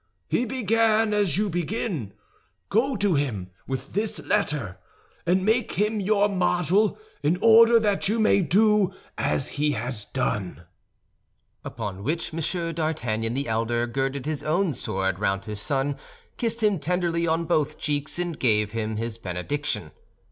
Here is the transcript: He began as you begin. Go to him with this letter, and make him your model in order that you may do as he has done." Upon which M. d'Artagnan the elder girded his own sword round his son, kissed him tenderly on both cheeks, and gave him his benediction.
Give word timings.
He 0.27 0.45
began 0.47 1.13
as 1.13 1.37
you 1.37 1.47
begin. 1.47 2.13
Go 2.69 2.95
to 2.95 3.13
him 3.13 3.51
with 3.67 3.93
this 3.93 4.17
letter, 4.23 4.79
and 5.27 5.45
make 5.45 5.73
him 5.73 5.99
your 5.99 6.27
model 6.27 6.97
in 7.21 7.37
order 7.39 7.79
that 7.79 8.09
you 8.09 8.19
may 8.19 8.41
do 8.41 8.93
as 9.15 9.47
he 9.61 9.73
has 9.73 10.05
done." 10.05 10.63
Upon 11.63 12.01
which 12.03 12.33
M. 12.33 12.73
d'Artagnan 12.73 13.35
the 13.35 13.47
elder 13.47 13.85
girded 13.85 14.25
his 14.25 14.41
own 14.41 14.73
sword 14.73 15.19
round 15.19 15.45
his 15.45 15.61
son, 15.61 15.97
kissed 16.35 16.63
him 16.63 16.79
tenderly 16.79 17.27
on 17.27 17.45
both 17.45 17.77
cheeks, 17.77 18.17
and 18.17 18.39
gave 18.39 18.71
him 18.71 18.95
his 18.95 19.19
benediction. 19.19 19.91